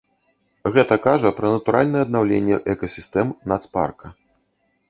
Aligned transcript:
Гэта 0.77 0.97
кажа 1.07 1.31
пра 1.39 1.51
натуральнае 1.57 2.01
аднаўленне 2.05 2.57
экасістэм 2.75 3.27
нацпарка. 3.53 4.07